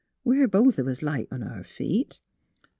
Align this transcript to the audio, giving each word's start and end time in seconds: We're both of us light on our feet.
We're 0.23 0.47
both 0.47 0.79
of 0.79 0.87
us 0.87 1.03
light 1.03 1.27
on 1.29 1.43
our 1.43 1.63
feet. 1.63 2.19